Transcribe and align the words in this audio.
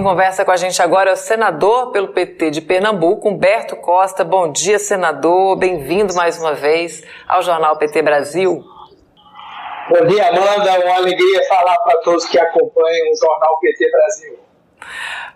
Quem 0.00 0.04
conversa 0.06 0.46
com 0.46 0.50
a 0.50 0.56
gente 0.56 0.80
agora 0.80 1.10
é 1.10 1.12
o 1.12 1.16
senador 1.16 1.92
pelo 1.92 2.08
PT 2.08 2.52
de 2.52 2.62
Pernambuco, 2.62 3.28
Humberto 3.28 3.76
Costa. 3.76 4.24
Bom 4.24 4.50
dia, 4.50 4.78
senador. 4.78 5.56
Bem-vindo 5.56 6.14
mais 6.14 6.38
uma 6.38 6.54
vez 6.54 7.04
ao 7.28 7.42
Jornal 7.42 7.76
PT 7.76 8.00
Brasil. 8.00 8.64
Bom 9.90 10.06
dia, 10.06 10.30
Amanda. 10.30 10.86
Uma 10.86 10.96
alegria 10.96 11.46
falar 11.46 11.76
para 11.80 11.98
todos 11.98 12.24
que 12.24 12.38
acompanham 12.38 13.12
o 13.12 13.14
Jornal 13.14 13.58
PT 13.60 13.90
Brasil. 13.90 14.38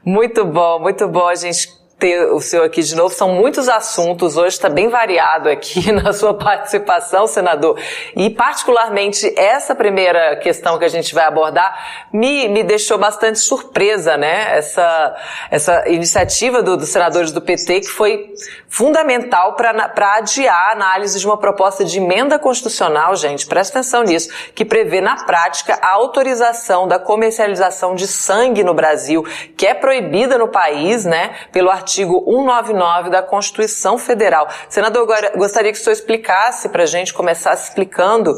Muito 0.02 0.46
bom, 0.46 0.78
muito 0.78 1.08
bom 1.08 1.28
a 1.28 1.34
gente 1.34 1.68
ter 1.98 2.26
o 2.32 2.40
senhor 2.40 2.64
aqui 2.64 2.82
de 2.82 2.94
novo. 2.94 3.14
São 3.14 3.30
muitos 3.30 3.68
assuntos, 3.68 4.36
hoje 4.36 4.56
está 4.56 4.68
bem 4.68 4.88
variado 4.88 5.48
aqui 5.48 5.90
na 5.92 6.12
sua 6.12 6.34
participação, 6.34 7.26
senador. 7.26 7.78
E, 8.16 8.30
particularmente, 8.30 9.32
essa 9.38 9.74
primeira 9.74 10.36
questão 10.36 10.78
que 10.78 10.84
a 10.84 10.88
gente 10.88 11.14
vai 11.14 11.24
abordar 11.24 12.06
me, 12.12 12.48
me 12.48 12.62
deixou 12.62 12.98
bastante 12.98 13.38
surpresa, 13.38 14.16
né? 14.16 14.56
Essa, 14.56 15.16
essa 15.50 15.88
iniciativa 15.88 16.62
do, 16.62 16.76
dos 16.76 16.88
senadores 16.88 17.30
do 17.30 17.40
PT, 17.40 17.80
que 17.80 17.88
foi 17.88 18.34
fundamental 18.68 19.54
para 19.54 20.16
adiar 20.16 20.68
a 20.68 20.72
análise 20.72 21.18
de 21.18 21.26
uma 21.26 21.36
proposta 21.36 21.84
de 21.84 21.98
emenda 21.98 22.38
constitucional, 22.38 23.14
gente, 23.16 23.46
presta 23.46 23.78
atenção 23.78 24.02
nisso, 24.02 24.30
que 24.54 24.64
prevê, 24.64 25.00
na 25.00 25.24
prática, 25.24 25.78
a 25.80 25.92
autorização 25.92 26.88
da 26.88 26.98
comercialização 26.98 27.94
de 27.94 28.06
sangue 28.06 28.64
no 28.64 28.74
Brasil, 28.74 29.24
que 29.56 29.66
é 29.66 29.74
proibida 29.74 30.36
no 30.36 30.48
país, 30.48 31.04
né, 31.04 31.34
pelo 31.52 31.70
artigo 31.70 31.83
artigo 31.84 32.24
199 32.24 33.10
da 33.10 33.22
Constituição 33.22 33.98
Federal. 33.98 34.48
Senador, 34.68 35.06
gostaria 35.36 35.70
que 35.70 35.78
o 35.78 35.82
senhor 35.82 35.92
explicasse 35.92 36.70
para 36.70 36.84
a 36.84 36.86
gente, 36.86 37.12
começasse 37.12 37.68
explicando 37.68 38.32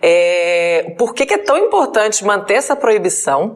é, 0.00 0.94
por 0.98 1.14
que, 1.14 1.26
que 1.26 1.34
é 1.34 1.38
tão 1.38 1.58
importante 1.58 2.24
manter 2.24 2.54
essa 2.54 2.74
proibição, 2.74 3.54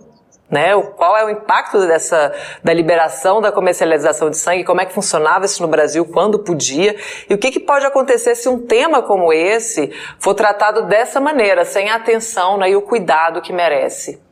né? 0.50 0.74
Qual 0.96 1.16
é 1.16 1.24
o 1.24 1.30
impacto 1.30 1.78
dessa 1.86 2.34
da 2.62 2.74
liberação 2.74 3.40
da 3.40 3.52
comercialização 3.52 4.28
de 4.28 4.37
sangue? 4.37 4.65
Como 4.65 4.80
é 4.80 4.84
que 4.84 4.92
funcionava 4.92 5.46
isso 5.46 5.62
no 5.62 5.68
Brasil? 5.68 6.04
Quando 6.04 6.40
podia? 6.40 6.96
E 7.28 7.32
o 7.32 7.38
que, 7.38 7.50
que 7.50 7.60
pode 7.60 7.87
acontecer 7.87 8.34
se 8.34 8.48
um 8.48 8.66
tema 8.66 9.00
como 9.00 9.32
esse 9.32 9.90
for 10.18 10.34
tratado 10.34 10.87
dessa 10.87 11.20
maneira, 11.20 11.65
sem 11.65 11.88
a 11.88 11.95
atenção 11.95 12.59
né, 12.59 12.70
e 12.70 12.76
o 12.76 12.82
cuidado 12.82 13.40
que 13.40 13.52
merece? 13.52 14.29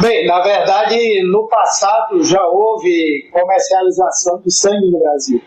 Bem, 0.00 0.26
na 0.26 0.42
verdade, 0.42 1.22
no 1.30 1.46
passado 1.48 2.24
já 2.24 2.44
houve 2.46 3.28
comercialização 3.30 4.40
de 4.40 4.50
sangue 4.50 4.90
no 4.90 4.98
Brasil. 4.98 5.40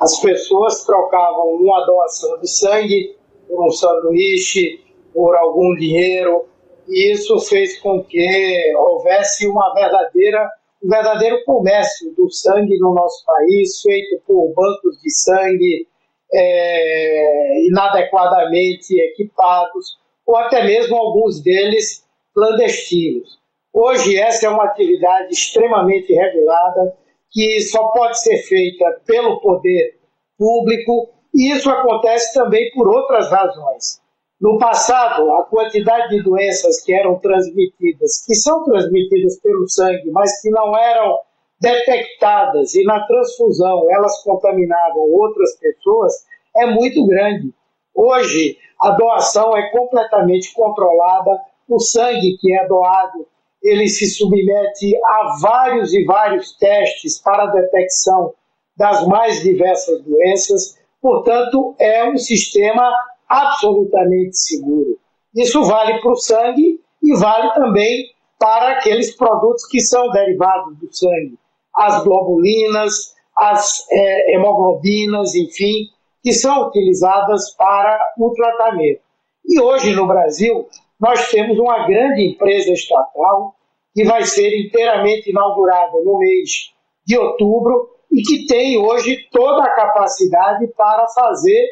As 0.00 0.20
pessoas 0.20 0.84
trocavam 0.84 1.48
uma 1.54 1.84
doação 1.84 2.38
de 2.38 2.48
sangue 2.48 3.16
por 3.48 3.66
um 3.66 3.70
sanduíche, 3.70 4.80
por 5.12 5.36
algum 5.36 5.74
dinheiro, 5.74 6.44
e 6.88 7.12
isso 7.12 7.38
fez 7.40 7.78
com 7.80 8.02
que 8.04 8.72
houvesse 8.76 9.46
uma 9.48 9.74
verdadeira, 9.74 10.48
um 10.82 10.88
verdadeiro 10.88 11.44
comércio 11.44 12.14
do 12.14 12.30
sangue 12.30 12.78
no 12.78 12.94
nosso 12.94 13.24
país, 13.26 13.80
feito 13.82 14.22
por 14.26 14.54
bancos 14.54 15.00
de 15.02 15.10
sangue 15.10 15.88
é, 16.32 17.66
inadequadamente 17.66 18.94
equipados, 19.00 19.98
ou 20.24 20.36
até 20.36 20.64
mesmo 20.64 20.96
alguns 20.96 21.42
deles 21.42 22.06
clandestinos. 22.32 23.37
Hoje, 23.80 24.18
essa 24.18 24.44
é 24.44 24.48
uma 24.48 24.64
atividade 24.64 25.32
extremamente 25.32 26.12
regulada, 26.12 26.96
que 27.30 27.60
só 27.60 27.86
pode 27.90 28.20
ser 28.20 28.38
feita 28.38 28.84
pelo 29.06 29.40
poder 29.40 30.00
público, 30.36 31.10
e 31.32 31.52
isso 31.52 31.70
acontece 31.70 32.34
também 32.34 32.72
por 32.72 32.88
outras 32.88 33.30
razões. 33.30 34.00
No 34.40 34.58
passado, 34.58 35.30
a 35.30 35.44
quantidade 35.44 36.08
de 36.08 36.24
doenças 36.24 36.82
que 36.82 36.92
eram 36.92 37.20
transmitidas, 37.20 38.24
que 38.26 38.34
são 38.34 38.64
transmitidas 38.64 39.40
pelo 39.40 39.68
sangue, 39.68 40.10
mas 40.10 40.42
que 40.42 40.50
não 40.50 40.76
eram 40.76 41.16
detectadas 41.60 42.74
e 42.74 42.82
na 42.82 43.06
transfusão 43.06 43.86
elas 43.92 44.20
contaminavam 44.24 45.02
outras 45.02 45.56
pessoas, 45.56 46.14
é 46.56 46.66
muito 46.66 47.06
grande. 47.06 47.54
Hoje, 47.94 48.58
a 48.82 48.90
doação 48.90 49.56
é 49.56 49.70
completamente 49.70 50.52
controlada, 50.52 51.40
o 51.68 51.78
sangue 51.78 52.36
que 52.40 52.52
é 52.52 52.66
doado 52.66 53.24
ele 53.70 53.88
se 53.88 54.06
submete 54.06 54.96
a 55.04 55.36
vários 55.40 55.92
e 55.92 56.04
vários 56.04 56.56
testes 56.56 57.20
para 57.20 57.44
a 57.44 57.50
detecção 57.52 58.34
das 58.76 59.06
mais 59.06 59.40
diversas 59.42 60.02
doenças, 60.02 60.78
portanto, 61.00 61.74
é 61.78 62.08
um 62.08 62.16
sistema 62.16 62.90
absolutamente 63.28 64.36
seguro. 64.36 64.98
Isso 65.34 65.62
vale 65.64 66.00
para 66.00 66.12
o 66.12 66.16
sangue 66.16 66.80
e 67.02 67.16
vale 67.16 67.52
também 67.54 68.06
para 68.38 68.72
aqueles 68.72 69.14
produtos 69.16 69.66
que 69.66 69.80
são 69.80 70.10
derivados 70.10 70.76
do 70.78 70.88
sangue, 70.94 71.38
as 71.74 72.02
globulinas, 72.04 73.14
as 73.36 73.86
é, 73.90 74.34
hemoglobinas, 74.34 75.34
enfim, 75.34 75.88
que 76.22 76.32
são 76.32 76.68
utilizadas 76.68 77.54
para 77.56 77.98
o 78.18 78.30
tratamento. 78.32 79.00
E 79.44 79.60
hoje 79.60 79.94
no 79.94 80.06
Brasil, 80.06 80.68
nós 81.00 81.30
temos 81.30 81.58
uma 81.58 81.86
grande 81.86 82.22
empresa 82.22 82.72
estatal 82.72 83.54
que 83.98 84.04
vai 84.04 84.22
ser 84.24 84.56
inteiramente 84.64 85.28
inaugurada 85.28 85.98
no 86.04 86.18
mês 86.18 86.72
de 87.04 87.18
outubro 87.18 87.90
e 88.12 88.22
que 88.22 88.46
tem 88.46 88.78
hoje 88.78 89.26
toda 89.32 89.64
a 89.64 89.74
capacidade 89.74 90.68
para 90.76 91.04
fazer 91.08 91.66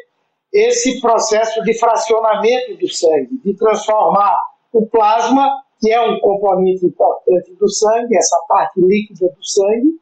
esse 0.53 1.00
processo 1.00 1.62
de 1.62 1.78
fracionamento 1.78 2.76
do 2.78 2.88
sangue, 2.88 3.41
de 3.44 3.54
transformar 3.56 4.36
o 4.72 4.84
plasma, 4.88 5.62
que 5.78 5.92
é 5.92 6.00
um 6.00 6.19
componente 6.19 6.84
importante 6.84 7.54
do 7.54 7.69
sangue, 7.69 8.16
essa 8.16 8.36
parte 8.48 8.81
líquida 8.81 9.28
do 9.28 9.44
sangue, 9.44 9.92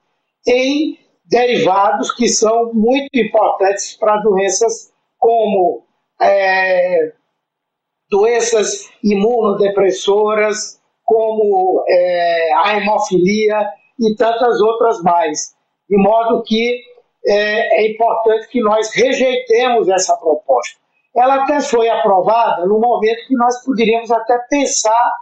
em 0.49 0.99
derivados 1.27 2.11
que 2.11 2.27
são 2.27 2.73
muito 2.73 3.11
importantes 3.13 3.99
para 3.99 4.17
doenças 4.23 4.91
como 5.19 5.85
é, 6.23 7.13
doenças 8.09 8.89
imunodepressoras, 9.03 10.81
como 11.05 11.85
é, 11.89 12.55
a 12.65 12.77
hemofilia 12.77 13.57
e 14.01 14.15
tantas 14.17 14.61
outras 14.61 15.03
mais. 15.03 15.55
De 15.89 15.97
modo 15.97 16.43
que 16.43 16.81
é, 17.27 17.83
é 17.83 17.91
importante 17.91 18.49
que 18.49 18.61
nós 18.61 18.95
rejeitemos 18.95 19.89
essa 19.89 20.17
proposta. 20.17 20.79
Ela 21.15 21.45
até 21.45 21.61
foi 21.61 21.89
aprovada 21.89 22.67
no 22.67 22.81
momento 22.81 23.27
que 23.29 23.35
nós 23.35 23.63
poderíamos 23.65 24.11
até 24.11 24.37
pensar 24.51 25.13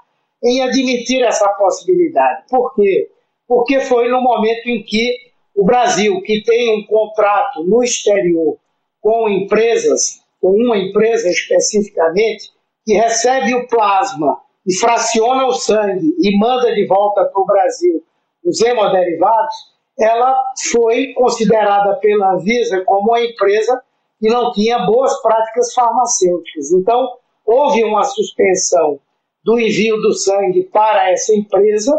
em 0.43 0.63
admitir 0.63 1.23
essa 1.23 1.49
possibilidade. 1.51 2.45
Por 2.49 2.75
quê? 2.75 3.11
Porque 3.47 3.81
foi 3.81 4.09
no 4.09 4.21
momento 4.21 4.67
em 4.69 4.83
que 4.83 5.15
o 5.55 5.65
Brasil, 5.65 6.21
que 6.23 6.43
tem 6.43 6.75
um 6.79 6.87
contrato 6.87 7.63
no 7.65 7.83
exterior 7.83 8.57
com 9.01 9.29
empresas, 9.29 10.21
com 10.41 10.51
uma 10.51 10.79
empresa 10.79 11.29
especificamente, 11.29 12.51
que 12.85 12.95
recebe 12.95 13.55
o 13.55 13.69
plasma 13.69 14.41
e 14.67 14.75
fraciona 14.77 15.47
o 15.47 15.53
sangue 15.53 16.15
e 16.21 16.39
manda 16.39 16.75
de 16.75 16.87
volta 16.87 17.25
para 17.25 17.43
o 17.43 17.47
Brasil 17.47 18.03
os 18.45 18.61
hemoderivados, 18.61 19.55
ela 19.99 20.37
foi 20.73 21.13
considerada 21.15 21.95
pela 21.97 22.35
Anvisa 22.35 22.83
como 22.85 23.11
uma 23.11 23.23
empresa 23.23 23.81
que 24.19 24.29
não 24.29 24.53
tinha 24.53 24.81
boas 24.87 25.21
práticas 25.21 25.73
farmacêuticas. 25.75 26.73
Então, 26.73 27.09
houve 27.45 27.85
uma 27.85 28.05
suspensão 28.05 28.99
do 29.45 29.59
envio 29.59 30.01
do 30.01 30.13
sangue 30.13 30.65
para 30.65 31.11
essa 31.11 31.35
empresa 31.35 31.93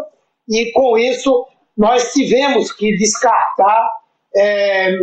e, 0.48 0.72
com 0.72 0.98
isso, 0.98 1.46
nós 1.78 2.14
tivemos 2.14 2.72
que 2.72 2.96
descartar 2.98 3.90
é, 4.36 4.98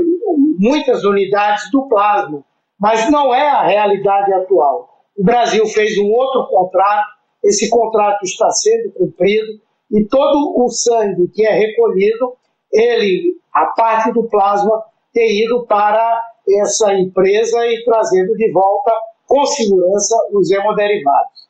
muitas 0.58 1.04
unidades 1.04 1.70
do 1.70 1.86
plasma, 1.88 2.44
mas 2.78 3.10
não 3.10 3.34
é 3.34 3.48
a 3.48 3.62
realidade 3.62 4.32
atual. 4.32 4.88
O 5.16 5.24
Brasil 5.24 5.66
fez 5.66 5.98
um 5.98 6.10
outro 6.10 6.46
contrato, 6.48 7.08
esse 7.42 7.68
contrato 7.70 8.22
está 8.24 8.50
sendo 8.50 8.92
cumprido 8.92 9.60
e 9.90 10.04
todo 10.06 10.54
o 10.56 10.68
sangue 10.68 11.28
que 11.28 11.44
é 11.44 11.52
recolhido, 11.52 12.36
ele, 12.72 13.36
a 13.52 13.66
parte 13.66 14.12
do 14.12 14.28
plasma, 14.28 14.84
tem 15.12 15.44
ido 15.44 15.66
para 15.66 16.22
essa 16.60 16.94
empresa 16.94 17.66
e 17.66 17.82
trazendo 17.84 18.34
de 18.36 18.52
volta 18.52 18.92
com 19.26 19.44
segurança 19.46 20.16
os 20.32 20.50
hemoderivados. 20.50 21.49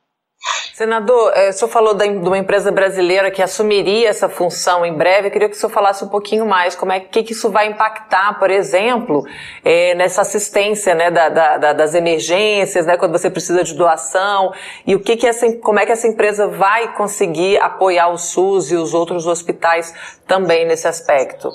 Senador, 0.81 1.33
eh, 1.37 1.51
o 1.51 1.53
senhor 1.53 1.71
falou 1.71 1.93
de 1.93 2.09
uma 2.09 2.39
empresa 2.39 2.73
brasileira 2.73 3.31
que 3.31 3.43
assumiria 3.43 4.09
essa 4.09 4.31
função 4.31 4.83
em 4.83 4.95
breve. 4.95 5.29
Eu 5.29 5.31
queria 5.31 5.47
que 5.47 5.55
o 5.55 5.59
senhor 5.59 5.71
falasse 5.71 6.03
um 6.03 6.09
pouquinho 6.09 6.47
mais 6.47 6.75
como 6.75 6.91
é 6.91 6.99
que, 6.99 7.23
que 7.23 7.33
isso 7.33 7.51
vai 7.51 7.67
impactar, 7.67 8.39
por 8.39 8.51
exemplo, 8.51 9.23
é, 9.63 9.95
nessa 9.95 10.23
assistência 10.23 10.95
né, 10.95 11.11
da, 11.11 11.29
da, 11.29 11.73
das 11.75 11.95
emergências, 11.95 12.87
né, 12.87 12.97
quando 12.97 13.13
você 13.13 13.29
precisa 13.29 13.63
de 13.63 13.75
doação, 13.75 14.55
e 14.87 14.95
o 14.95 15.01
que, 15.01 15.19
que 15.19 15.27
essa, 15.27 15.53
como 15.59 15.79
é 15.79 15.85
que 15.85 15.93
essa 15.93 16.09
empresa 16.09 16.47
vai 16.49 16.95
conseguir 16.95 17.59
apoiar 17.59 18.09
o 18.09 18.17
SUS 18.17 18.71
e 18.71 18.77
os 18.77 18.95
outros 18.95 19.27
hospitais 19.27 19.93
também 20.27 20.67
nesse 20.67 20.89
aspecto. 20.89 21.51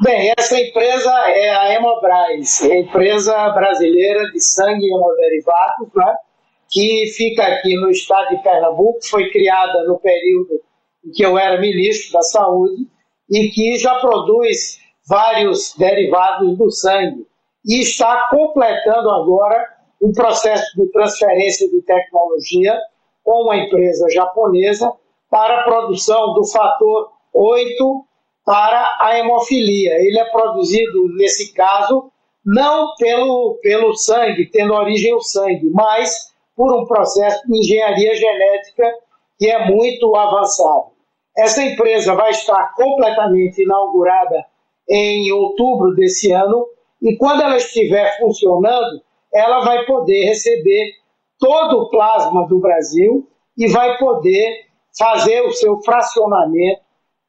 Bem, 0.00 0.32
essa 0.38 0.56
empresa 0.56 1.10
é 1.30 1.50
a 1.50 1.74
Hemobras, 1.74 2.62
é 2.62 2.72
a 2.72 2.78
empresa 2.78 3.48
brasileira 3.48 4.30
de 4.30 4.40
sangue 4.40 4.86
e 4.86 4.94
hemoderivados, 4.94 5.88
né? 5.92 6.14
Que 6.76 7.06
fica 7.16 7.42
aqui 7.42 7.74
no 7.76 7.90
estado 7.90 8.36
de 8.36 8.42
Pernambuco, 8.42 8.98
foi 9.08 9.30
criada 9.30 9.84
no 9.84 9.98
período 9.98 10.60
que 11.14 11.24
eu 11.24 11.38
era 11.38 11.58
ministro 11.58 12.12
da 12.12 12.20
Saúde, 12.20 12.86
e 13.30 13.48
que 13.48 13.78
já 13.78 13.94
produz 13.94 14.78
vários 15.08 15.74
derivados 15.78 16.58
do 16.58 16.70
sangue. 16.70 17.26
E 17.64 17.80
está 17.80 18.28
completando 18.28 19.08
agora 19.08 19.66
um 20.02 20.12
processo 20.12 20.76
de 20.76 20.86
transferência 20.92 21.66
de 21.70 21.80
tecnologia 21.80 22.78
com 23.24 23.44
uma 23.44 23.56
empresa 23.56 24.06
japonesa 24.10 24.92
para 25.30 25.62
a 25.62 25.64
produção 25.64 26.34
do 26.34 26.44
fator 26.44 27.10
8 27.32 28.04
para 28.44 28.98
a 29.00 29.18
hemofilia. 29.18 29.94
Ele 29.94 30.18
é 30.18 30.26
produzido, 30.26 31.08
nesse 31.16 31.54
caso, 31.54 32.12
não 32.44 32.94
pelo, 32.98 33.58
pelo 33.62 33.96
sangue, 33.96 34.50
tendo 34.50 34.74
origem 34.74 35.14
o 35.14 35.22
sangue, 35.22 35.70
mas 35.72 36.35
por 36.56 36.74
um 36.74 36.86
processo 36.86 37.46
de 37.46 37.58
engenharia 37.58 38.14
genética 38.14 38.84
que 39.38 39.50
é 39.50 39.70
muito 39.70 40.16
avançado. 40.16 40.86
Essa 41.36 41.62
empresa 41.62 42.14
vai 42.14 42.30
estar 42.30 42.74
completamente 42.74 43.62
inaugurada 43.62 44.46
em 44.88 45.30
outubro 45.32 45.94
desse 45.94 46.32
ano 46.32 46.66
e 47.02 47.16
quando 47.16 47.42
ela 47.42 47.58
estiver 47.58 48.18
funcionando, 48.18 49.02
ela 49.32 49.60
vai 49.60 49.84
poder 49.84 50.24
receber 50.24 50.92
todo 51.38 51.82
o 51.82 51.90
plasma 51.90 52.46
do 52.48 52.58
Brasil 52.58 53.28
e 53.56 53.68
vai 53.68 53.98
poder 53.98 54.66
fazer 54.98 55.42
o 55.42 55.52
seu 55.52 55.78
fracionamento 55.82 56.80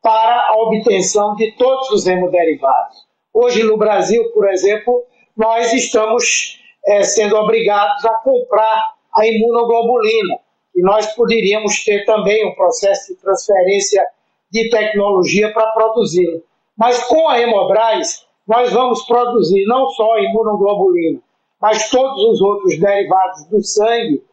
para 0.01 0.47
a 0.49 0.55
obtenção 0.61 1.35
de 1.35 1.51
todos 1.57 1.89
os 1.89 2.07
hemoderivados. 2.07 3.05
Hoje 3.33 3.63
no 3.63 3.77
Brasil, 3.77 4.31
por 4.31 4.49
exemplo, 4.49 5.03
nós 5.35 5.73
estamos 5.73 6.61
é, 6.87 7.03
sendo 7.03 7.35
obrigados 7.35 8.05
a 8.05 8.13
comprar 8.19 8.96
a 9.17 9.25
imunoglobulina, 9.25 10.39
e 10.75 10.81
nós 10.81 11.07
poderíamos 11.15 11.83
ter 11.83 12.05
também 12.05 12.47
um 12.47 12.53
processo 12.53 13.13
de 13.13 13.19
transferência 13.19 14.05
de 14.51 14.69
tecnologia 14.69 15.51
para 15.51 15.71
produzi-la. 15.71 16.39
Mas 16.77 17.03
com 17.05 17.27
a 17.27 17.39
Hemobras, 17.39 18.27
nós 18.47 18.71
vamos 18.71 19.03
produzir 19.05 19.65
não 19.65 19.89
só 19.89 20.13
a 20.13 20.21
imunoglobulina, 20.21 21.19
mas 21.59 21.89
todos 21.89 22.23
os 22.23 22.41
outros 22.41 22.79
derivados 22.79 23.45
do 23.45 23.63
sangue 23.63 24.23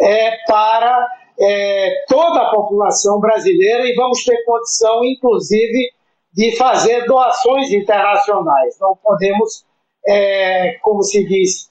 é, 0.00 0.36
para 0.46 1.08
é, 1.40 2.04
toda 2.08 2.42
a 2.42 2.50
população 2.50 3.20
brasileira 3.20 3.86
e 3.86 3.94
vamos 3.94 4.24
ter 4.24 4.44
condição, 4.44 5.04
inclusive, 5.04 5.92
de 6.32 6.56
fazer 6.56 7.06
doações 7.06 7.70
internacionais. 7.70 8.76
Não 8.80 8.96
podemos, 8.96 9.64
é, 10.06 10.78
como 10.82 11.02
se 11.02 11.24
diz, 11.26 11.70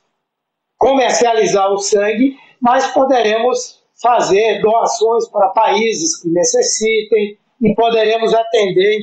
comercializar 0.78 1.72
o 1.72 1.78
sangue, 1.78 2.38
mas 2.62 2.88
poderemos 2.94 3.82
fazer 4.02 4.62
doações 4.62 5.28
para 5.30 5.50
países 5.50 6.22
que 6.22 6.30
necessitem 6.30 7.38
e 7.62 7.76
poderemos 7.76 8.34
atender 8.34 9.00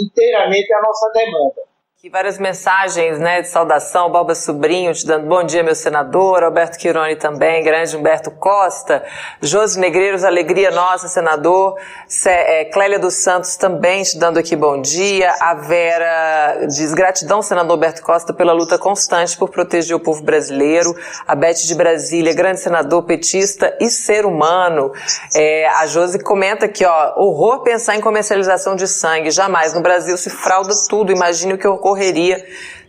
inteiramente 0.00 0.72
a 0.74 0.82
nossa 0.82 1.10
demanda. 1.12 1.71
Aqui 2.02 2.10
várias 2.10 2.36
mensagens 2.36 3.20
né, 3.20 3.42
de 3.42 3.48
saudação, 3.48 4.10
Balba 4.10 4.34
Sobrinho 4.34 4.92
te 4.92 5.06
dando 5.06 5.28
bom 5.28 5.44
dia, 5.44 5.62
meu 5.62 5.76
senador, 5.76 6.42
Alberto 6.42 6.76
Quironi 6.76 7.14
também, 7.14 7.62
grande 7.62 7.96
Humberto 7.96 8.28
Costa, 8.32 9.04
Josi 9.40 9.78
Negreiros, 9.78 10.24
alegria 10.24 10.72
nossa, 10.72 11.06
senador, 11.06 11.78
é, 12.26 12.64
Clélia 12.64 12.98
dos 12.98 13.22
Santos 13.22 13.54
também 13.54 14.02
te 14.02 14.18
dando 14.18 14.36
aqui 14.36 14.56
bom 14.56 14.80
dia, 14.80 15.32
a 15.40 15.54
Vera 15.54 16.66
diz 16.66 16.92
gratidão, 16.92 17.40
senador 17.40 17.74
Alberto 17.74 18.02
Costa, 18.02 18.34
pela 18.34 18.52
luta 18.52 18.76
constante 18.76 19.38
por 19.38 19.50
proteger 19.50 19.94
o 19.94 20.00
povo 20.00 20.24
brasileiro, 20.24 20.96
a 21.24 21.36
Beth 21.36 21.64
de 21.64 21.74
Brasília, 21.76 22.34
grande 22.34 22.58
senador, 22.58 23.04
petista 23.04 23.76
e 23.78 23.88
ser 23.88 24.26
humano, 24.26 24.90
é, 25.36 25.68
a 25.68 25.86
Josi 25.86 26.18
comenta 26.18 26.66
aqui, 26.66 26.84
ó, 26.84 27.12
horror 27.16 27.62
pensar 27.62 27.94
em 27.94 28.00
comercialização 28.00 28.74
de 28.74 28.88
sangue, 28.88 29.30
jamais, 29.30 29.72
no 29.72 29.80
Brasil 29.80 30.16
se 30.16 30.30
frauda 30.30 30.74
tudo, 30.90 31.12
imagine 31.12 31.54
o 31.54 31.58
que 31.58 31.68
ocorre 31.68 31.91
ocorreria 31.92 32.44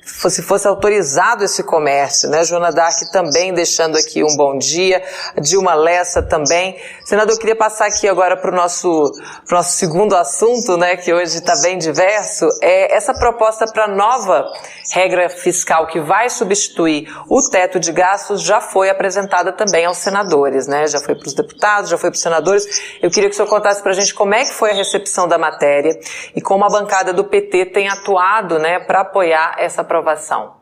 se 0.06 0.42
fosse 0.42 0.68
autorizado 0.68 1.44
esse 1.44 1.64
comércio, 1.64 2.30
né? 2.30 2.44
Joana 2.44 2.72
Dark 2.72 2.98
também 3.12 3.54
deixando 3.54 3.98
aqui 3.98 4.24
um 4.24 4.36
bom 4.36 4.58
dia, 4.58 5.04
Dilma 5.42 5.74
Lessa 5.74 6.22
também. 6.22 6.78
Senador, 7.06 7.34
eu 7.36 7.40
queria 7.40 7.56
passar 7.56 7.88
aqui 7.88 8.08
agora 8.08 8.36
para 8.36 8.52
o 8.52 8.56
nosso, 8.56 9.12
nosso 9.50 9.78
segundo 9.78 10.16
assunto, 10.16 10.78
né, 10.78 10.98
que 10.98 11.14
hoje 11.14 11.38
está 11.38 11.54
bem 11.62 11.78
diverso, 11.78 12.48
é 12.62 12.96
essa 12.96 13.14
proposta 13.14 13.66
para 13.66 13.88
nova 13.88 14.46
regra 14.92 15.30
fiscal 15.30 15.88
que 15.88 16.00
vai 16.00 16.30
substituir 16.30 17.08
o 17.30 17.42
teto 17.50 17.80
de 17.80 17.92
gastos 17.92 18.42
já 18.42 18.60
foi 18.60 18.90
apresentada 18.90 19.52
também 19.52 19.86
aos 19.86 19.98
senadores, 19.98 20.68
né? 20.68 20.88
Já 20.88 21.00
foi 21.00 21.16
para 21.16 21.28
os 21.28 21.34
deputados, 21.34 21.90
já 21.90 21.98
foi 21.98 22.10
para 22.10 22.16
os 22.16 22.22
senadores. 22.22 22.66
Eu 23.02 23.10
queria 23.10 23.30
que 23.30 23.34
o 23.34 23.36
senhor 23.36 23.48
contasse 23.48 23.82
para 23.82 23.92
a 23.92 23.96
gente 23.96 24.14
como 24.14 24.34
é 24.34 24.44
que 24.44 24.54
foi 24.54 24.72
a 24.72 24.74
recepção 24.74 25.28
da 25.28 25.38
matéria 25.38 25.98
e 26.36 26.42
como 26.42 26.66
a 26.66 26.70
bancada 26.70 27.14
do 27.14 27.24
PT 27.24 27.68
tem 27.68 27.88
atuado, 27.88 28.60
né, 28.60 28.80
para 28.80 29.02
apoiar 29.02 29.56
essa 29.58 29.84
aprovação? 29.94 30.56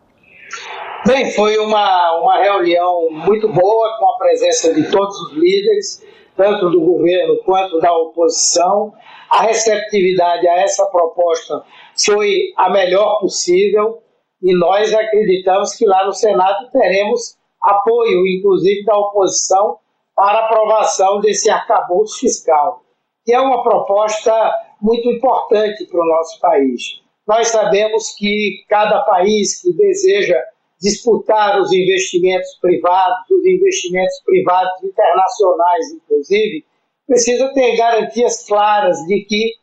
Bem, 1.05 1.31
foi 1.31 1.57
uma, 1.57 2.19
uma 2.19 2.41
reunião 2.41 3.09
muito 3.09 3.47
boa 3.47 3.97
com 3.97 4.09
a 4.11 4.17
presença 4.17 4.73
de 4.73 4.91
todos 4.91 5.19
os 5.21 5.33
líderes, 5.33 6.05
tanto 6.35 6.69
do 6.69 6.81
governo 6.81 7.37
quanto 7.45 7.79
da 7.79 7.93
oposição. 7.93 8.93
A 9.29 9.43
receptividade 9.43 10.47
a 10.47 10.59
essa 10.59 10.85
proposta 10.87 11.63
foi 12.05 12.53
a 12.57 12.69
melhor 12.69 13.19
possível 13.19 13.99
e 14.41 14.53
nós 14.53 14.93
acreditamos 14.93 15.75
que 15.75 15.85
lá 15.85 16.05
no 16.05 16.13
Senado 16.13 16.69
teremos 16.71 17.37
apoio, 17.63 18.27
inclusive 18.27 18.83
da 18.83 18.97
oposição, 18.97 19.77
para 20.15 20.45
aprovação 20.45 21.21
desse 21.21 21.49
arcabouço 21.49 22.19
fiscal, 22.19 22.81
que 23.25 23.33
é 23.33 23.39
uma 23.39 23.63
proposta 23.63 24.33
muito 24.81 25.09
importante 25.09 25.85
para 25.85 26.01
o 26.01 26.05
nosso 26.05 26.39
país. 26.39 27.01
Nós 27.31 27.47
sabemos 27.47 28.13
que 28.17 28.65
cada 28.67 29.05
país 29.05 29.61
que 29.61 29.71
deseja 29.71 30.37
disputar 30.81 31.61
os 31.61 31.71
investimentos 31.71 32.57
privados, 32.59 33.29
os 33.29 33.45
investimentos 33.45 34.21
privados 34.25 34.83
internacionais, 34.83 35.93
inclusive, 35.93 36.65
precisa 37.07 37.53
ter 37.53 37.77
garantias 37.77 38.45
claras 38.45 38.97
de 39.07 39.21
que 39.21 39.53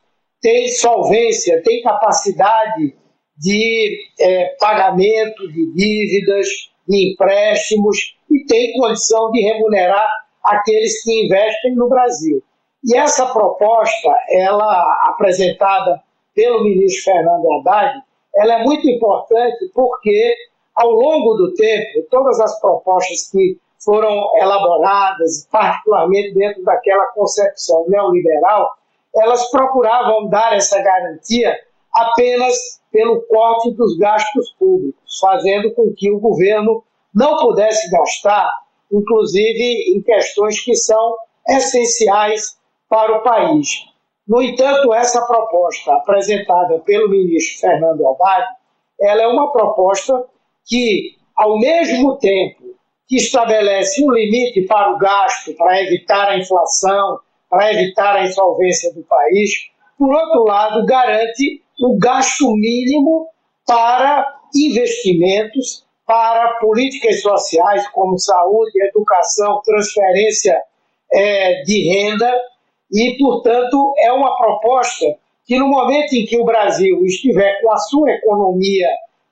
tem 0.40 0.66
solvência, 0.68 1.62
tem 1.62 1.82
capacidade 1.82 2.96
de 3.36 3.98
é, 4.18 4.56
pagamento 4.58 5.46
de 5.52 5.70
dívidas, 5.74 6.48
de 6.88 7.12
empréstimos 7.12 7.98
e 8.30 8.46
tem 8.46 8.72
condição 8.78 9.30
de 9.30 9.42
remunerar 9.42 10.08
aqueles 10.42 11.04
que 11.04 11.26
investem 11.26 11.74
no 11.74 11.86
Brasil. 11.86 12.42
E 12.82 12.96
essa 12.96 13.26
proposta, 13.26 14.08
ela 14.30 15.10
apresentada 15.10 16.02
pelo 16.38 16.62
ministro 16.62 17.02
Fernando 17.02 17.52
Haddad, 17.52 18.00
ela 18.36 18.60
é 18.60 18.62
muito 18.62 18.88
importante 18.88 19.68
porque, 19.74 20.36
ao 20.72 20.88
longo 20.88 21.34
do 21.34 21.52
tempo, 21.54 22.06
todas 22.08 22.38
as 22.38 22.60
propostas 22.60 23.28
que 23.28 23.58
foram 23.84 24.30
elaboradas, 24.36 25.48
particularmente 25.50 26.34
dentro 26.34 26.62
daquela 26.62 27.06
concepção 27.06 27.86
neoliberal, 27.88 28.70
elas 29.16 29.50
procuravam 29.50 30.28
dar 30.28 30.54
essa 30.54 30.80
garantia 30.80 31.52
apenas 31.92 32.80
pelo 32.92 33.20
corte 33.22 33.72
dos 33.72 33.98
gastos 33.98 34.52
públicos, 34.60 35.18
fazendo 35.20 35.74
com 35.74 35.92
que 35.96 36.08
o 36.12 36.20
governo 36.20 36.84
não 37.12 37.36
pudesse 37.38 37.90
gastar, 37.90 38.48
inclusive 38.92 39.96
em 39.96 40.00
questões 40.02 40.60
que 40.60 40.76
são 40.76 41.16
essenciais 41.48 42.56
para 42.88 43.18
o 43.18 43.22
país. 43.24 43.87
No 44.28 44.42
entanto, 44.42 44.92
essa 44.92 45.22
proposta 45.22 45.94
apresentada 45.94 46.78
pelo 46.80 47.08
ministro 47.08 47.60
Fernando 47.60 48.06
Haddad, 48.06 48.46
ela 49.00 49.22
é 49.22 49.26
uma 49.26 49.50
proposta 49.50 50.22
que, 50.66 51.16
ao 51.34 51.58
mesmo 51.58 52.18
tempo 52.18 52.76
que 53.08 53.16
estabelece 53.16 54.04
um 54.04 54.10
limite 54.12 54.66
para 54.66 54.92
o 54.92 54.98
gasto, 54.98 55.54
para 55.54 55.82
evitar 55.82 56.28
a 56.28 56.36
inflação, 56.36 57.18
para 57.48 57.72
evitar 57.72 58.16
a 58.16 58.26
insolvência 58.26 58.92
do 58.92 59.02
país, 59.04 59.50
por 59.98 60.14
outro 60.14 60.44
lado, 60.44 60.84
garante 60.84 61.62
o 61.80 61.98
gasto 61.98 62.52
mínimo 62.54 63.28
para 63.66 64.40
investimentos, 64.54 65.86
para 66.06 66.58
políticas 66.58 67.22
sociais 67.22 67.88
como 67.88 68.18
saúde, 68.18 68.72
educação, 68.88 69.62
transferência 69.64 70.60
é, 71.10 71.62
de 71.62 71.88
renda 71.88 72.30
e, 72.90 73.16
portanto, 73.18 73.94
é 73.98 74.12
uma 74.12 74.36
proposta 74.36 75.04
que, 75.44 75.58
no 75.58 75.68
momento 75.68 76.12
em 76.14 76.24
que 76.24 76.38
o 76.38 76.44
Brasil 76.44 77.04
estiver 77.04 77.60
com 77.60 77.72
a 77.72 77.78
sua 77.78 78.10
economia 78.12 78.88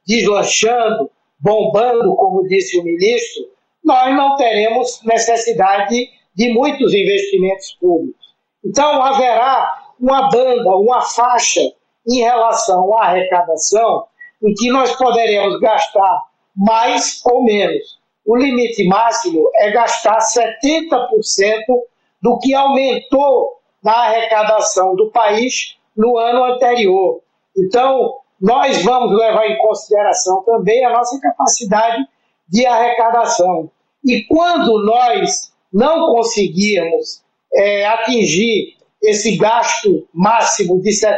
deslanchando, 0.06 1.10
bombando, 1.38 2.14
como 2.16 2.46
disse 2.48 2.78
o 2.78 2.84
ministro, 2.84 3.44
nós 3.84 4.14
não 4.16 4.36
teremos 4.36 5.00
necessidade 5.04 6.08
de 6.34 6.52
muitos 6.52 6.92
investimentos 6.92 7.76
públicos. 7.80 8.26
Então, 8.64 9.02
haverá 9.02 9.86
uma 9.98 10.28
banda, 10.28 10.76
uma 10.76 11.00
faixa 11.00 11.60
em 12.06 12.20
relação 12.20 12.96
à 12.96 13.06
arrecadação 13.06 14.04
em 14.42 14.52
que 14.54 14.70
nós 14.70 14.94
poderemos 14.96 15.58
gastar 15.60 16.22
mais 16.54 17.20
ou 17.24 17.42
menos. 17.42 17.98
O 18.24 18.36
limite 18.36 18.86
máximo 18.86 19.50
é 19.54 19.70
gastar 19.70 20.18
70% 20.18 20.98
do 22.20 22.38
que 22.38 22.54
aumentou 22.54 23.60
na 23.82 23.92
arrecadação 23.92 24.94
do 24.96 25.10
país 25.10 25.76
no 25.96 26.18
ano 26.18 26.44
anterior. 26.44 27.20
Então, 27.56 28.14
nós 28.40 28.82
vamos 28.82 29.16
levar 29.16 29.46
em 29.46 29.58
consideração 29.58 30.42
também 30.44 30.84
a 30.84 30.92
nossa 30.92 31.18
capacidade 31.20 32.04
de 32.48 32.66
arrecadação. 32.66 33.70
E 34.04 34.24
quando 34.24 34.84
nós 34.84 35.52
não 35.72 36.06
conseguirmos 36.14 37.22
é, 37.54 37.86
atingir 37.86 38.76
esse 39.02 39.36
gasto 39.36 40.06
máximo 40.12 40.80
de 40.80 40.90
70%, 40.90 41.14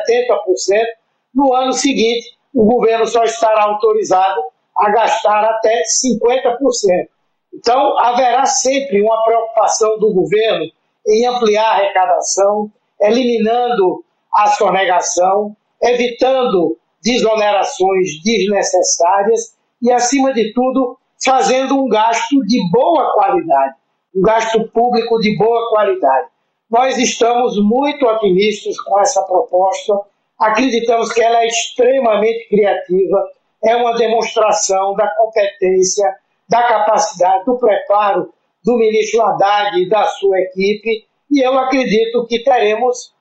no 1.35 1.55
ano 1.55 1.73
seguinte 1.73 2.37
o 2.55 2.65
governo 2.65 3.07
só 3.07 3.25
estará 3.25 3.65
autorizado 3.65 4.41
a 4.77 4.91
gastar 4.91 5.45
até 5.45 5.83
50%. 5.83 7.09
Então, 7.55 7.99
haverá 7.99 8.47
sempre 8.47 9.03
uma 9.03 9.25
preocupação 9.25 9.99
do 9.99 10.13
governo 10.13 10.67
em 11.09 11.27
ampliar 11.27 11.65
a 11.65 11.75
arrecadação, 11.77 12.71
eliminando 13.01 14.05
a 14.33 14.49
sonegação, 14.49 15.57
evitando 15.83 16.77
desonerações 17.03 18.23
desnecessárias 18.23 19.57
e, 19.81 19.91
acima 19.91 20.33
de 20.35 20.53
tudo, 20.53 20.99
fazendo 21.25 21.83
um 21.83 21.89
gasto 21.89 22.45
de 22.47 22.61
boa 22.71 23.13
qualidade, 23.15 23.75
um 24.15 24.21
gasto 24.21 24.69
público 24.69 25.19
de 25.19 25.37
boa 25.37 25.69
qualidade. 25.71 26.29
Nós 26.71 26.99
estamos 26.99 27.57
muito 27.63 28.05
otimistas 28.05 28.79
com 28.81 29.01
essa 29.01 29.23
proposta, 29.23 29.95
acreditamos 30.39 31.13
que 31.13 31.23
ela 31.23 31.43
é 31.43 31.47
extremamente 31.47 32.49
criativa, 32.49 33.27
é 33.65 33.75
uma 33.77 33.95
demonstração 33.95 34.95
da 34.95 35.09
competência, 35.17 36.15
da 36.49 36.63
capacidade, 36.63 37.45
do 37.45 37.59
preparo 37.59 38.33
do 38.65 38.77
ministro 38.77 39.23
Haddad 39.23 39.79
e 39.81 39.89
da 39.89 40.05
sua 40.07 40.39
equipe, 40.41 41.07
e 41.31 41.41
eu 41.41 41.59
acredito 41.59 42.27
que 42.27 42.43
teremos 42.43 43.15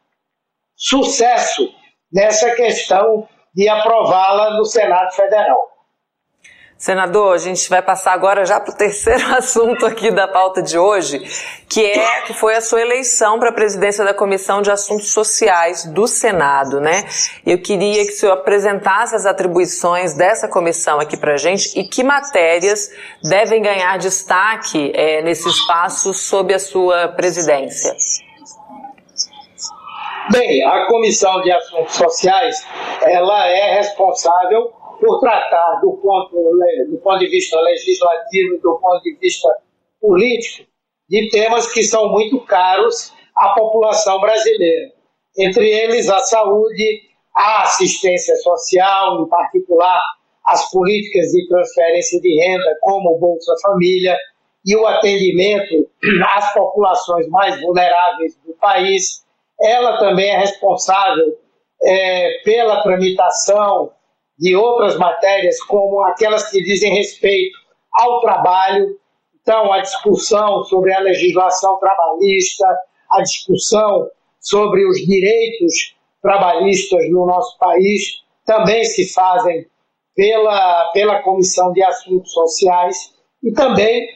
sucesso 0.75 1.69
nessa 2.11 2.55
questão 2.55 3.27
de 3.53 3.67
aprová-la 3.67 4.57
no 4.57 4.65
Senado 4.65 5.13
Federal. 5.13 5.76
Senador, 6.77 7.33
a 7.33 7.37
gente 7.39 7.67
vai 7.69 7.81
passar 7.81 8.13
agora 8.13 8.45
já 8.45 8.59
para 8.59 8.71
o 8.71 8.77
terceiro 8.77 9.25
assunto 9.35 9.83
aqui 9.83 10.11
da 10.11 10.27
pauta 10.27 10.61
de 10.61 10.77
hoje, 10.77 11.19
que 11.67 11.83
é 11.83 12.21
que 12.21 12.33
foi 12.33 12.55
a 12.55 12.61
sua 12.61 12.79
eleição 12.81 13.39
para 13.39 13.49
a 13.49 13.53
presidência 13.53 14.05
da 14.05 14.13
Comissão 14.13 14.61
de 14.61 14.69
Assuntos 14.69 15.09
Sociais 15.09 15.85
do 15.85 16.07
Senado, 16.07 16.79
né? 16.79 17.03
Eu 17.43 17.59
queria 17.59 18.05
que 18.05 18.11
o 18.11 18.15
senhor 18.15 18.33
apresentasse 18.33 19.15
as 19.15 19.25
atribuições 19.25 20.13
dessa 20.13 20.47
comissão 20.47 20.99
aqui 20.99 21.17
para 21.17 21.33
a 21.33 21.37
gente 21.37 21.77
e 21.79 21.83
que 21.83 22.03
matérias 22.03 22.91
devem 23.23 23.59
ganhar 23.59 23.97
destaque 23.97 24.91
é, 24.93 25.23
nesse 25.23 25.49
espaço 25.49 26.13
sob 26.13 26.53
a 26.53 26.59
sua 26.59 27.07
presidência. 27.07 27.95
Bem, 30.29 30.63
a 30.63 30.85
Comissão 30.87 31.41
de 31.41 31.51
Assuntos 31.51 31.95
Sociais, 31.95 32.67
ela 33.01 33.47
é 33.47 33.77
responsável 33.77 34.76
por 34.99 35.19
tratar 35.19 35.79
do 35.81 35.93
ponto, 35.97 36.35
do 36.89 36.97
ponto 36.97 37.19
de 37.19 37.27
vista 37.27 37.59
legislativo 37.59 38.57
do 38.61 38.79
ponto 38.79 39.01
de 39.03 39.15
vista 39.15 39.49
político 40.01 40.67
de 41.09 41.29
temas 41.29 41.71
que 41.71 41.83
são 41.83 42.09
muito 42.09 42.39
caros 42.41 43.13
à 43.35 43.49
população 43.49 44.19
brasileira. 44.19 44.91
Entre 45.37 45.69
eles, 45.69 46.09
a 46.09 46.19
saúde, 46.19 47.01
a 47.35 47.63
assistência 47.63 48.35
social, 48.37 49.23
em 49.23 49.29
particular 49.29 50.01
as 50.45 50.69
políticas 50.71 51.27
de 51.31 51.47
transferência 51.47 52.19
de 52.21 52.41
renda, 52.41 52.77
como 52.81 53.15
o 53.15 53.19
Bolsa 53.19 53.53
Família, 53.61 54.17
e 54.65 54.75
o 54.75 54.85
atendimento 54.85 55.89
às 56.35 56.53
populações 56.53 57.27
mais 57.29 57.59
vulneráveis 57.61 58.35
do 58.45 58.53
país, 58.53 59.23
ela 59.61 59.97
também 59.97 60.29
é 60.29 60.37
responsável 60.37 61.37
é, 61.83 62.41
pela 62.43 62.83
tramitação 62.83 63.91
de 64.37 64.55
outras 64.55 64.97
matérias, 64.97 65.61
como 65.63 66.03
aquelas 66.03 66.49
que 66.49 66.61
dizem 66.63 66.93
respeito 66.93 67.57
ao 67.93 68.21
trabalho. 68.21 68.97
Então, 69.41 69.71
a 69.71 69.79
discussão 69.79 70.63
sobre 70.65 70.93
a 70.93 70.99
legislação 70.99 71.77
trabalhista, 71.79 72.65
a 73.11 73.21
discussão 73.21 74.09
sobre 74.39 74.85
os 74.87 74.97
direitos 74.97 75.95
trabalhistas 76.21 77.09
no 77.09 77.25
nosso 77.25 77.57
país 77.57 78.21
também 78.45 78.83
se 78.83 79.11
fazem 79.13 79.65
pela, 80.15 80.91
pela 80.93 81.21
Comissão 81.21 81.71
de 81.71 81.83
Assuntos 81.83 82.31
Sociais 82.31 83.13
e 83.43 83.51
também 83.51 84.07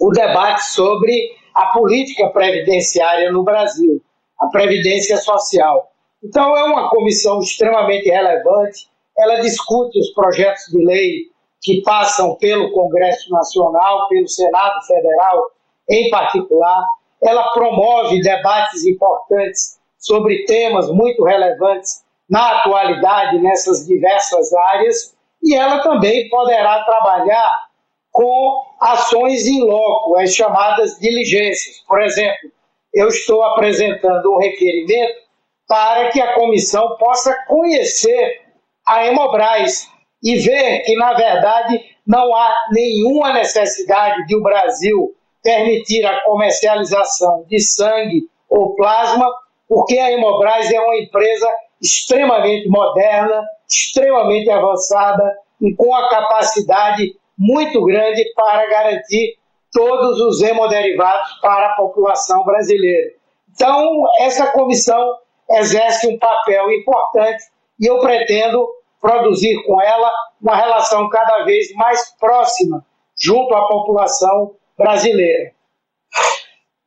o 0.00 0.10
debate 0.10 0.62
sobre 0.64 1.30
a 1.54 1.66
política 1.66 2.28
previdenciária 2.30 3.30
no 3.32 3.42
Brasil 3.42 4.02
a 4.38 4.48
Previdência 4.48 5.16
Social. 5.16 5.90
Então, 6.22 6.56
é 6.56 6.64
uma 6.64 6.90
comissão 6.90 7.40
extremamente 7.40 8.08
relevante, 8.08 8.88
ela 9.18 9.40
discute 9.40 9.98
os 9.98 10.10
projetos 10.10 10.64
de 10.70 10.84
lei 10.84 11.30
que 11.62 11.82
passam 11.82 12.36
pelo 12.36 12.70
Congresso 12.72 13.30
Nacional, 13.30 14.08
pelo 14.08 14.28
Senado 14.28 14.86
Federal 14.86 15.50
em 15.88 16.10
particular, 16.10 16.84
ela 17.22 17.50
promove 17.52 18.20
debates 18.20 18.84
importantes 18.84 19.78
sobre 19.98 20.44
temas 20.44 20.90
muito 20.90 21.24
relevantes 21.24 22.04
na 22.28 22.58
atualidade 22.58 23.38
nessas 23.38 23.86
diversas 23.86 24.52
áreas 24.52 25.16
e 25.42 25.54
ela 25.54 25.80
também 25.80 26.28
poderá 26.28 26.82
trabalhar 26.84 27.66
com 28.10 28.62
ações 28.80 29.46
em 29.46 29.62
loco, 29.62 30.16
as 30.16 30.34
chamadas 30.34 30.98
diligências. 30.98 31.84
Por 31.86 32.02
exemplo, 32.02 32.50
eu 32.92 33.08
estou 33.08 33.42
apresentando 33.42 34.32
um 34.32 34.38
requerimento 34.38 35.26
para 35.68 36.10
que 36.10 36.20
a 36.20 36.34
comissão 36.34 36.96
possa 36.96 37.34
conhecer 37.46 38.45
a 38.86 39.06
Hemobras 39.06 39.88
e 40.22 40.36
ver 40.36 40.80
que, 40.80 40.94
na 40.96 41.12
verdade, 41.12 41.80
não 42.06 42.34
há 42.34 42.54
nenhuma 42.70 43.32
necessidade 43.32 44.26
de 44.26 44.36
o 44.36 44.42
Brasil 44.42 45.14
permitir 45.42 46.04
a 46.04 46.22
comercialização 46.22 47.44
de 47.48 47.60
sangue 47.60 48.28
ou 48.48 48.74
plasma, 48.74 49.28
porque 49.68 49.98
a 49.98 50.10
Hemobras 50.10 50.70
é 50.70 50.80
uma 50.80 50.96
empresa 50.96 51.48
extremamente 51.82 52.68
moderna, 52.68 53.42
extremamente 53.68 54.50
avançada 54.50 55.36
e 55.60 55.74
com 55.74 55.94
a 55.94 56.08
capacidade 56.08 57.16
muito 57.38 57.84
grande 57.84 58.24
para 58.34 58.66
garantir 58.68 59.36
todos 59.72 60.20
os 60.20 60.40
hemoderivados 60.40 61.38
para 61.40 61.66
a 61.66 61.76
população 61.76 62.44
brasileira. 62.44 63.12
Então, 63.54 64.04
essa 64.20 64.46
comissão 64.52 65.18
exerce 65.50 66.06
um 66.08 66.18
papel 66.18 66.70
importante 66.72 67.44
e 67.78 67.86
eu 67.86 67.98
pretendo 68.00 68.66
produzir 69.00 69.62
com 69.64 69.80
ela 69.80 70.10
uma 70.40 70.56
relação 70.56 71.08
cada 71.08 71.44
vez 71.44 71.72
mais 71.74 72.16
próxima 72.18 72.84
junto 73.18 73.54
à 73.54 73.66
população 73.66 74.54
brasileira. 74.76 75.52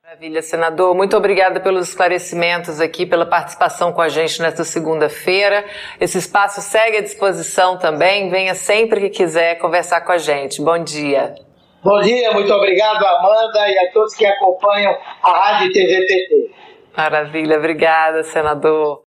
Maravilha, 0.04 0.42
senador. 0.42 0.96
Muito 0.96 1.16
obrigada 1.16 1.60
pelos 1.60 1.90
esclarecimentos 1.90 2.82
aqui, 2.82 3.06
pela 3.06 3.28
participação 3.28 3.94
com 3.94 4.02
a 4.02 4.10
gente 4.10 4.42
nesta 4.42 4.64
segunda-feira. 4.64 5.64
Esse 6.02 6.18
espaço 6.18 6.62
segue 6.62 6.98
à 6.98 7.02
disposição 7.02 7.78
também. 7.78 8.28
Venha 8.30 8.56
sempre 8.56 9.02
que 9.02 9.10
quiser 9.10 9.60
conversar 9.60 10.02
com 10.02 10.12
a 10.12 10.18
gente. 10.18 10.64
Bom 10.64 10.84
dia. 10.84 11.36
Bom 11.84 12.02
dia, 12.02 12.32
muito 12.34 12.52
obrigado, 12.52 13.06
Amanda, 13.06 13.70
e 13.70 13.78
a 13.78 13.92
todos 13.92 14.14
que 14.16 14.26
acompanham 14.26 14.98
a 15.24 15.32
Rádio 15.32 15.72
TV 15.72 16.06
PT. 16.06 16.52
Maravilha, 16.98 17.58
obrigada, 17.58 18.24
senador. 18.24 19.09